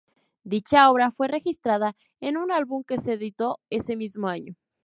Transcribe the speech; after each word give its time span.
Dicha 0.43 0.89
obra 0.89 1.11
fue 1.11 1.27
registrada 1.27 1.95
en 2.21 2.35
un 2.35 2.51
álbum 2.51 2.83
que 2.83 2.97
se 2.97 3.13
editó 3.13 3.59
ese 3.69 3.95
mismo 3.95 4.29
año. 4.29 4.55